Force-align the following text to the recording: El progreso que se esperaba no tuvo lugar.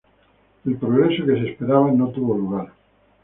El 0.65 0.77
progreso 0.77 1.23
que 1.27 1.33
se 1.35 1.51
esperaba 1.51 1.91
no 1.91 2.07
tuvo 2.07 2.33
lugar. 2.35 2.71